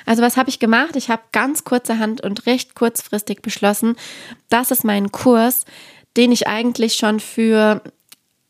[0.06, 0.96] Also was habe ich gemacht?
[0.96, 3.96] Ich habe ganz kurzerhand und recht kurzfristig beschlossen,
[4.50, 5.66] dass es meinen Kurs,
[6.18, 7.82] den ich eigentlich schon für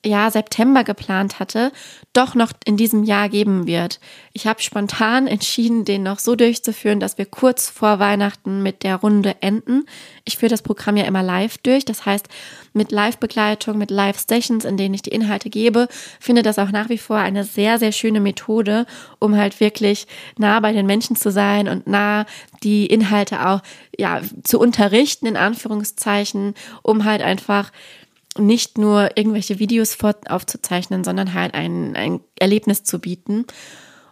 [0.05, 1.71] ja, September geplant hatte,
[2.13, 3.99] doch noch in diesem Jahr geben wird.
[4.33, 8.95] Ich habe spontan entschieden, den noch so durchzuführen, dass wir kurz vor Weihnachten mit der
[8.95, 9.85] Runde enden.
[10.25, 12.27] Ich führe das Programm ja immer live durch, das heißt
[12.73, 15.87] mit Live-Begleitung, mit Live-Sessions, in denen ich die Inhalte gebe,
[16.19, 18.85] finde das auch nach wie vor eine sehr, sehr schöne Methode,
[19.19, 22.25] um halt wirklich nah bei den Menschen zu sein und nah
[22.63, 23.61] die Inhalte auch
[23.97, 27.71] ja zu unterrichten in Anführungszeichen, um halt einfach
[28.37, 33.45] nicht nur irgendwelche Videos aufzuzeichnen, sondern halt ein, ein Erlebnis zu bieten.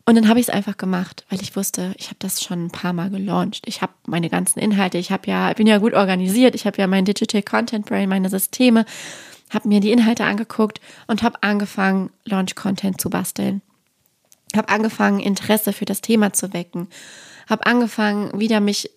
[0.06, 2.72] Und dann habe ich es einfach gemacht, weil ich wusste, ich habe das schon ein
[2.72, 3.68] paar Mal gelauncht.
[3.68, 6.88] Ich habe meine ganzen Inhalte, ich habe ja, bin ja gut organisiert, ich habe ja
[6.88, 8.86] mein Digital Content Brain, meine Systeme,
[9.52, 13.62] habe mir die Inhalte angeguckt und habe angefangen, Launch Content zu basteln.
[14.56, 16.88] Habe angefangen, Interesse für das Thema zu wecken.
[17.48, 18.90] Habe angefangen, wieder mich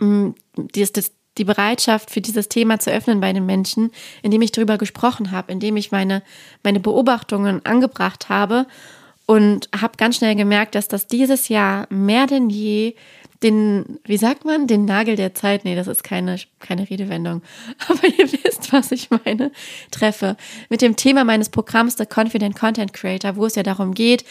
[0.00, 3.90] mm, das, das die Bereitschaft für dieses Thema zu öffnen bei den Menschen,
[4.22, 6.22] indem ich darüber gesprochen habe, indem ich meine,
[6.62, 8.66] meine Beobachtungen angebracht habe
[9.26, 12.94] und habe ganz schnell gemerkt, dass das dieses Jahr mehr denn je
[13.42, 17.42] den, wie sagt man, den Nagel der Zeit, nee, das ist keine, keine Redewendung,
[17.88, 19.52] aber ihr wisst, was ich meine,
[19.90, 20.36] treffe.
[20.68, 24.24] Mit dem Thema meines Programms The Confident Content Creator, wo es ja darum geht,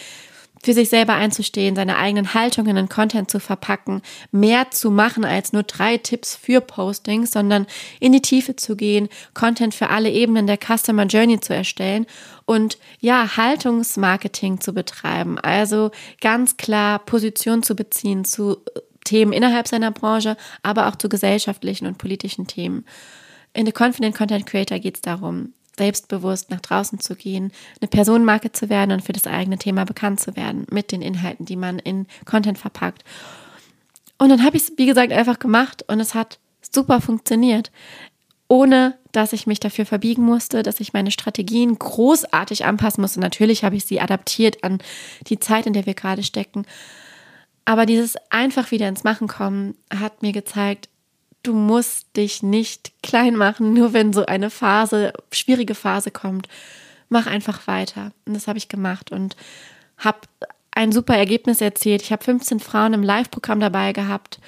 [0.63, 5.53] für sich selber einzustehen, seine eigenen Haltungen in Content zu verpacken, mehr zu machen als
[5.53, 7.67] nur drei Tipps für Postings, sondern
[7.99, 12.05] in die Tiefe zu gehen, Content für alle Ebenen der Customer Journey zu erstellen
[12.45, 15.91] und ja, Haltungsmarketing zu betreiben, also
[16.21, 21.87] ganz klar Position zu beziehen zu äh, Themen innerhalb seiner Branche, aber auch zu gesellschaftlichen
[21.87, 22.85] und politischen Themen.
[23.53, 28.51] In The Confident Content Creator geht es darum, selbstbewusst nach draußen zu gehen, eine Personenmarke
[28.51, 31.79] zu werden und für das eigene Thema bekannt zu werden mit den Inhalten, die man
[31.79, 33.03] in Content verpackt.
[34.17, 37.71] Und dann habe ich es, wie gesagt, einfach gemacht und es hat super funktioniert,
[38.47, 43.19] ohne dass ich mich dafür verbiegen musste, dass ich meine Strategien großartig anpassen musste.
[43.19, 44.79] Natürlich habe ich sie adaptiert an
[45.27, 46.65] die Zeit, in der wir gerade stecken.
[47.65, 50.87] Aber dieses einfach wieder ins Machen kommen hat mir gezeigt,
[51.43, 56.47] du musst dich nicht klein machen, nur wenn so eine Phase, schwierige Phase kommt.
[57.09, 58.11] Mach einfach weiter.
[58.25, 59.35] Und das habe ich gemacht und
[59.97, 60.19] habe
[60.71, 62.01] ein super Ergebnis erzielt.
[62.01, 64.39] Ich habe 15 Frauen im Live-Programm dabei gehabt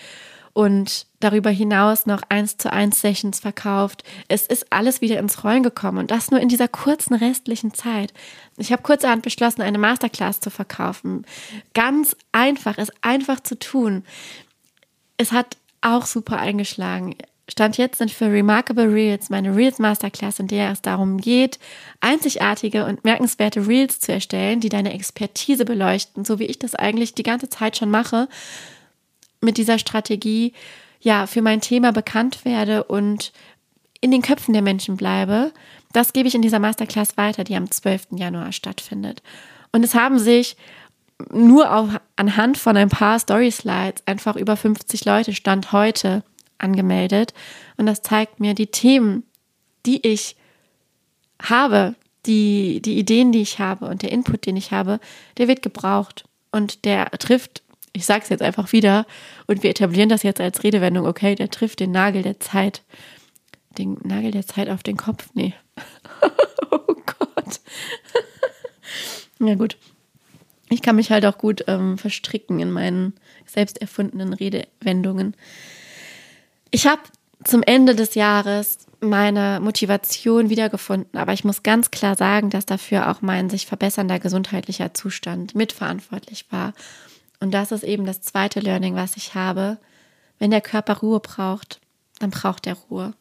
[0.53, 4.03] und darüber hinaus noch eins zu eins Sessions verkauft.
[4.27, 8.13] Es ist alles wieder ins Rollen gekommen und das nur in dieser kurzen restlichen Zeit.
[8.57, 11.25] Ich habe kurzerhand beschlossen, eine Masterclass zu verkaufen.
[11.73, 14.03] Ganz einfach, es einfach zu tun.
[15.17, 17.15] Es hat auch super eingeschlagen.
[17.49, 21.57] Stand jetzt sind für Remarkable Reels meine Reels Masterclass, in der es darum geht,
[21.99, 27.15] einzigartige und merkenswerte Reels zu erstellen, die deine Expertise beleuchten, so wie ich das eigentlich
[27.15, 28.27] die ganze Zeit schon mache,
[29.41, 30.53] mit dieser Strategie,
[30.99, 33.31] ja, für mein Thema bekannt werde und
[34.01, 35.51] in den Köpfen der Menschen bleibe.
[35.91, 38.07] Das gebe ich in dieser Masterclass weiter, die am 12.
[38.11, 39.23] Januar stattfindet.
[39.71, 40.55] Und es haben sich
[41.31, 46.23] nur auch anhand von ein paar Story-Slides einfach über 50 Leute Stand heute
[46.57, 47.33] angemeldet.
[47.77, 49.23] Und das zeigt mir die Themen,
[49.85, 50.35] die ich
[51.41, 54.99] habe, die, die Ideen, die ich habe und der Input, den ich habe,
[55.37, 56.25] der wird gebraucht.
[56.51, 59.05] Und der trifft, ich sage es jetzt einfach wieder,
[59.47, 62.81] und wir etablieren das jetzt als Redewendung, okay, der trifft den Nagel der Zeit.
[63.77, 65.29] Den Nagel der Zeit auf den Kopf?
[65.33, 65.53] Nee.
[66.71, 67.61] oh Gott.
[69.39, 69.77] ja, gut
[70.69, 73.13] ich kann mich halt auch gut ähm, verstricken in meinen
[73.45, 75.35] selbst erfundenen Redewendungen.
[76.71, 77.01] Ich habe
[77.43, 83.09] zum Ende des Jahres meine Motivation wiedergefunden, aber ich muss ganz klar sagen, dass dafür
[83.09, 86.73] auch mein sich verbessernder gesundheitlicher Zustand mitverantwortlich war.
[87.39, 89.77] Und das ist eben das zweite Learning, was ich habe.
[90.37, 91.79] Wenn der Körper Ruhe braucht,
[92.19, 93.13] dann braucht er Ruhe.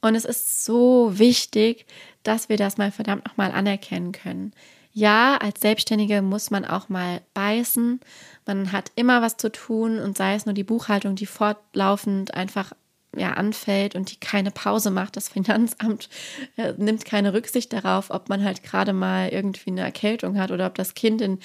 [0.00, 1.86] Und es ist so wichtig,
[2.24, 4.52] dass wir das mal verdammt nochmal anerkennen können
[4.92, 8.00] ja, als Selbstständige muss man auch mal beißen.
[8.46, 12.72] Man hat immer was zu tun und sei es nur die Buchhaltung, die fortlaufend einfach
[13.16, 15.16] ja, anfällt und die keine Pause macht.
[15.16, 16.08] Das Finanzamt
[16.56, 20.66] äh, nimmt keine Rücksicht darauf, ob man halt gerade mal irgendwie eine Erkältung hat oder
[20.66, 21.38] ob das Kind in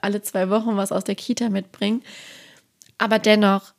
[0.00, 2.04] alle zwei Wochen was aus der Kita mitbringt.
[2.98, 3.72] Aber dennoch,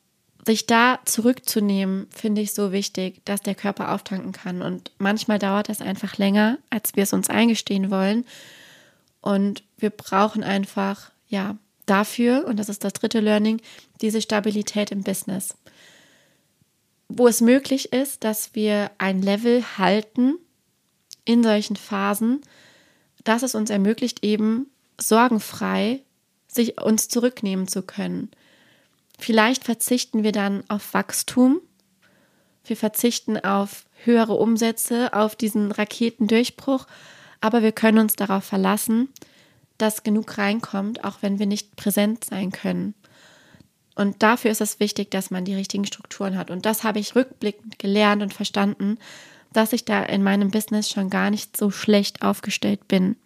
[0.46, 4.62] sich da zurückzunehmen, finde ich so wichtig, dass der Körper auftanken kann.
[4.62, 8.24] Und manchmal dauert das einfach länger, als wir es uns eingestehen wollen.
[9.20, 13.60] Und wir brauchen einfach, ja, dafür, und das ist das dritte Learning,
[14.00, 15.56] diese Stabilität im Business.
[17.08, 20.34] Wo es möglich ist, dass wir ein Level halten
[21.24, 22.42] in solchen Phasen,
[23.24, 24.66] dass es uns ermöglicht, eben
[25.00, 26.02] sorgenfrei
[26.46, 28.30] sich uns zurücknehmen zu können.
[29.18, 31.60] Vielleicht verzichten wir dann auf Wachstum,
[32.64, 36.86] Wir verzichten auf höhere Umsätze, auf diesen Raketendurchbruch,
[37.40, 39.08] aber wir können uns darauf verlassen,
[39.78, 42.94] dass genug reinkommt, auch wenn wir nicht präsent sein können.
[43.94, 46.50] Und dafür ist es wichtig, dass man die richtigen Strukturen hat.
[46.50, 48.98] Und das habe ich rückblickend gelernt und verstanden,
[49.52, 53.16] dass ich da in meinem Business schon gar nicht so schlecht aufgestellt bin.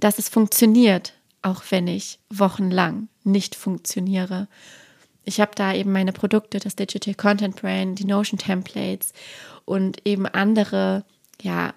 [0.00, 4.48] Dass es funktioniert, auch wenn ich wochenlang nicht funktioniere.
[5.24, 9.12] Ich habe da eben meine Produkte, das Digital Content Brain, die Notion Templates
[9.64, 11.04] und eben andere,
[11.40, 11.72] ja,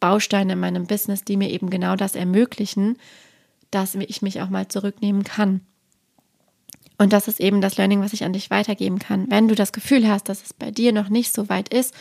[0.00, 2.98] Bausteine in meinem Business, die mir eben genau das ermöglichen,
[3.70, 5.60] dass ich mich auch mal zurücknehmen kann.
[6.98, 9.30] Und das ist eben das Learning, was ich an dich weitergeben kann.
[9.30, 11.94] Wenn du das Gefühl hast, dass es bei dir noch nicht so weit ist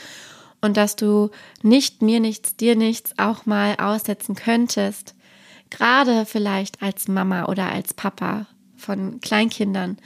[0.61, 1.31] und dass du
[1.63, 5.15] nicht mir nichts, dir nichts auch mal aussetzen könntest,
[5.69, 8.47] gerade vielleicht als Mama oder als Papa
[8.77, 9.97] von Kleinkindern,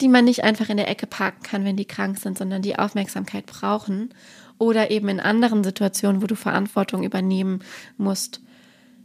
[0.00, 2.78] die man nicht einfach in der Ecke parken kann, wenn die krank sind, sondern die
[2.78, 4.14] Aufmerksamkeit brauchen
[4.62, 7.64] oder eben in anderen Situationen, wo du Verantwortung übernehmen
[7.96, 8.40] musst.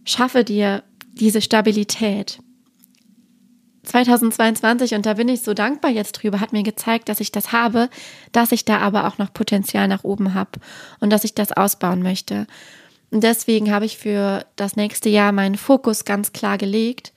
[0.06, 2.38] Schaffe dir diese Stabilität.
[3.82, 7.54] 2022, und da bin ich so dankbar jetzt drüber, hat mir gezeigt, dass ich das
[7.54, 7.90] habe,
[8.34, 10.60] dass ich da aber auch noch Potenzial nach oben habe
[11.00, 12.46] und dass ich das ausbauen möchte.
[13.10, 17.14] Und deswegen habe ich für das nächste Jahr meinen Fokus ganz klar gelegt,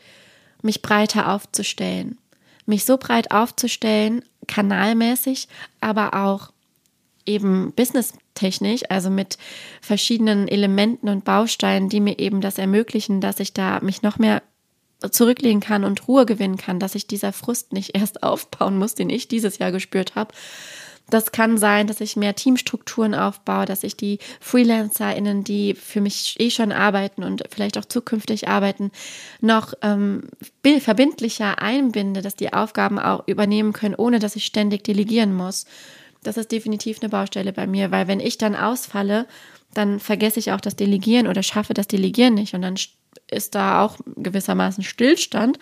[0.63, 2.17] mich breiter aufzustellen.
[2.65, 5.49] Mich so breit aufzustellen, kanalmäßig,
[5.81, 6.53] aber auch
[7.27, 7.73] eben
[8.41, 9.39] businesstechnisch, also mit
[9.81, 14.43] verschiedenen Elementen und Bausteinen, die mir eben das ermöglichen, dass ich da mich noch mehr
[15.11, 19.11] zurücklegen kann und Ruhe gewinnen kann, dass ich dieser Frust nicht erst aufbauen muss, den
[19.11, 20.35] ich dieses Jahr gespürt habe,
[21.09, 26.37] das kann sein, dass ich mehr Teamstrukturen aufbaue, dass ich die FreelancerInnen, die für mich
[26.39, 28.93] eh schon arbeiten und vielleicht auch zukünftig arbeiten,
[29.41, 30.29] noch ähm,
[30.63, 35.67] verbindlicher einbinde, dass die Aufgaben auch übernehmen können, ohne dass ich ständig delegieren muss.
[36.23, 39.27] Das ist definitiv eine Baustelle bei mir, weil wenn ich dann ausfalle,
[39.75, 42.75] dann vergesse ich auch das Delegieren oder schaffe das Delegieren nicht und dann
[43.31, 45.59] ist da auch gewissermaßen Stillstand.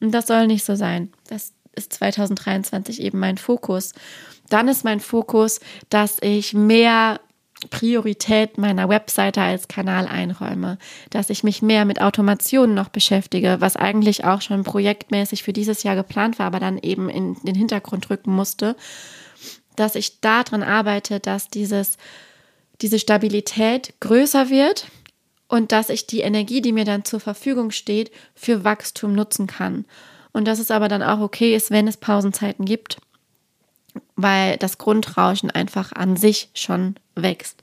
[0.00, 1.12] Und das soll nicht so sein.
[1.28, 3.92] Das ist 2023 eben mein Fokus.
[4.48, 7.20] Dann ist mein Fokus, dass ich mehr
[7.68, 10.78] Priorität meiner Webseite als Kanal einräume,
[11.10, 15.82] dass ich mich mehr mit Automationen noch beschäftige, was eigentlich auch schon projektmäßig für dieses
[15.82, 18.76] Jahr geplant war, aber dann eben in den Hintergrund rücken musste,
[19.76, 21.96] dass ich daran arbeite, dass dieses,
[22.80, 24.86] diese Stabilität größer wird
[25.48, 29.84] und dass ich die Energie, die mir dann zur Verfügung steht, für Wachstum nutzen kann.
[30.32, 32.98] Und dass es aber dann auch okay ist, wenn es Pausenzeiten gibt
[34.16, 37.62] weil das Grundrauschen einfach an sich schon wächst.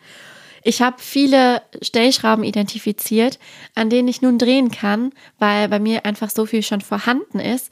[0.63, 3.39] Ich habe viele Stellschrauben identifiziert,
[3.75, 7.71] an denen ich nun drehen kann, weil bei mir einfach so viel schon vorhanden ist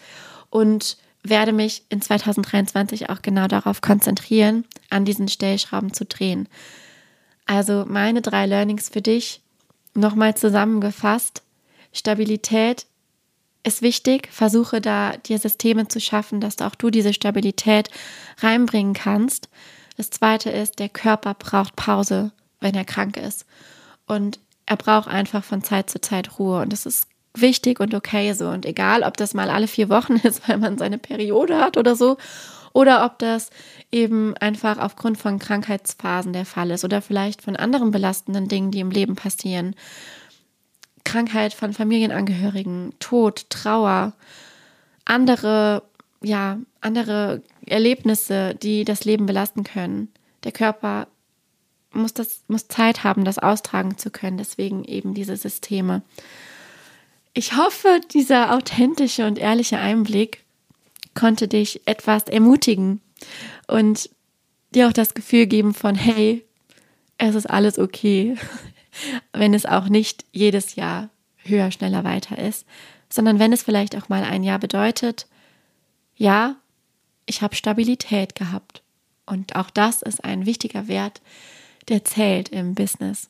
[0.50, 0.98] und
[1.30, 6.48] werde mich in 2023 auch genau darauf konzentrieren, an diesen Stellschrauben zu drehen.
[7.46, 9.42] Also meine drei Learnings für dich
[9.94, 11.44] nochmal zusammengefasst.
[11.94, 12.86] Stabilität
[13.64, 14.30] ist wichtig.
[14.32, 17.90] Versuche da dir Systeme zu schaffen, dass auch du diese Stabilität
[18.40, 19.50] reinbringen kannst.
[19.98, 23.46] Das zweite ist, der Körper braucht Pause, wenn er krank ist.
[24.06, 26.62] Und er braucht einfach von Zeit zu Zeit Ruhe.
[26.62, 27.08] Und das ist
[27.42, 28.48] wichtig und okay so.
[28.48, 31.96] Und egal, ob das mal alle vier Wochen ist, weil man seine Periode hat oder
[31.96, 32.18] so,
[32.74, 33.52] oder ob das
[33.90, 38.82] eben einfach aufgrund von Krankheitsphasen der Fall ist oder vielleicht von anderen belastenden Dingen, die
[38.82, 39.76] im Leben passieren.
[41.06, 44.12] Krankheit von Familienangehörigen, Tod, Trauer,
[45.06, 45.84] andere,
[46.22, 50.12] ja, andere Erlebnisse, die das Leben belasten können.
[50.44, 51.08] Der Körper
[51.94, 54.38] muss das, muss Zeit haben, das austragen zu können.
[54.38, 56.02] Deswegen eben diese Systeme.
[57.36, 60.44] Ich hoffe, dieser authentische und ehrliche Einblick
[61.14, 63.02] konnte dich etwas ermutigen
[63.68, 64.10] und
[64.74, 66.44] dir auch das Gefühl geben von, hey,
[67.18, 68.36] es ist alles okay
[69.34, 72.66] wenn es auch nicht jedes Jahr höher, schneller, weiter ist,
[73.10, 75.28] sondern wenn es vielleicht auch mal ein Jahr bedeutet,
[76.16, 76.56] ja,
[77.26, 78.82] ich habe Stabilität gehabt.
[79.26, 81.22] Und auch das ist ein wichtiger Wert,
[81.88, 83.30] der zählt im Business.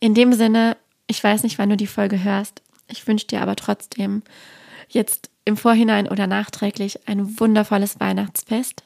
[0.00, 0.76] In dem Sinne,
[1.06, 4.22] ich weiß nicht, wann du die Folge hörst, ich wünsche dir aber trotzdem
[4.88, 8.84] jetzt im Vorhinein oder nachträglich ein wundervolles Weihnachtsfest.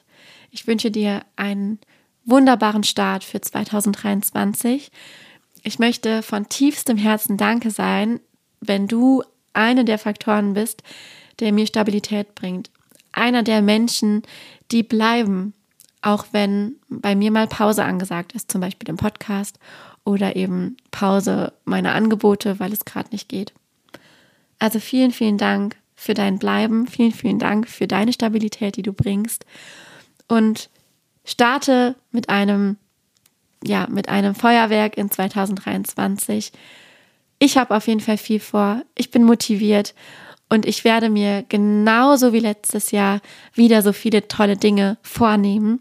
[0.51, 1.79] Ich wünsche dir einen
[2.25, 4.91] wunderbaren Start für 2023
[5.63, 8.19] ich möchte von tiefstem Herzen Danke sein,
[8.61, 9.23] wenn du
[9.53, 10.83] eine der Faktoren bist,
[11.39, 12.69] der mir Stabilität bringt.
[13.11, 14.23] Einer der Menschen,
[14.71, 15.53] die bleiben,
[16.01, 19.59] auch wenn bei mir mal Pause angesagt ist, zum Beispiel im Podcast
[20.05, 23.53] oder eben Pause meiner Angebote, weil es gerade nicht geht.
[24.59, 28.93] Also vielen, vielen Dank für dein Bleiben, vielen, vielen Dank für deine Stabilität, die du
[28.93, 29.45] bringst.
[30.27, 30.69] Und
[31.25, 32.77] starte mit einem,
[33.63, 36.51] ja, mit einem Feuerwerk in 2023.
[37.39, 38.83] Ich habe auf jeden Fall viel vor.
[38.95, 39.95] Ich bin motiviert
[40.49, 43.21] und ich werde mir genauso wie letztes Jahr
[43.53, 45.79] wieder so viele tolle Dinge vornehmen.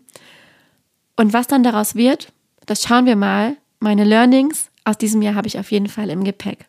[1.16, 2.32] Und was dann daraus wird,
[2.66, 3.56] das schauen wir mal.
[3.80, 6.66] Meine Learnings aus diesem Jahr habe ich auf jeden Fall im Gepäck.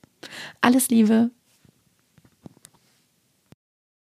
[0.61, 1.29] Alles Liebe.